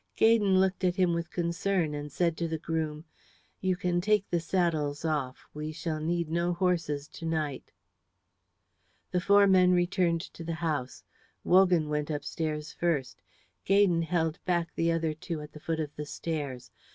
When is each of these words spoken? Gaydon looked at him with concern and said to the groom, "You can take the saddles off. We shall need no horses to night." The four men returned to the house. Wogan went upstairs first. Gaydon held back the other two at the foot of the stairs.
Gaydon 0.15 0.59
looked 0.59 0.83
at 0.83 0.95
him 0.95 1.13
with 1.13 1.29
concern 1.29 1.93
and 1.93 2.11
said 2.11 2.35
to 2.37 2.47
the 2.47 2.57
groom, 2.57 3.05
"You 3.59 3.75
can 3.75 4.01
take 4.01 4.27
the 4.31 4.39
saddles 4.39 5.05
off. 5.05 5.45
We 5.53 5.71
shall 5.71 5.99
need 5.99 6.27
no 6.27 6.53
horses 6.55 7.07
to 7.09 7.25
night." 7.27 7.71
The 9.11 9.21
four 9.21 9.45
men 9.45 9.73
returned 9.73 10.21
to 10.33 10.43
the 10.43 10.55
house. 10.55 11.03
Wogan 11.43 11.87
went 11.87 12.09
upstairs 12.09 12.73
first. 12.73 13.21
Gaydon 13.63 14.01
held 14.01 14.43
back 14.43 14.73
the 14.73 14.91
other 14.91 15.13
two 15.13 15.39
at 15.39 15.51
the 15.51 15.59
foot 15.59 15.79
of 15.79 15.95
the 15.95 16.07
stairs. 16.07 16.71